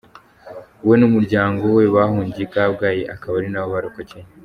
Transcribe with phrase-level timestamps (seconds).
[0.87, 4.25] We n’umuryango we bahungiye I Kabgayi akaba ari naho barokokeye.